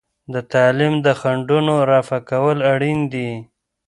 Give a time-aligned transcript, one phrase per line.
[0.33, 3.29] د تعلیم د خنډونو رفع کول اړین دي.